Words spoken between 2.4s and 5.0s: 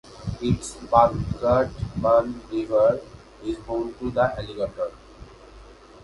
River is home to the alligator.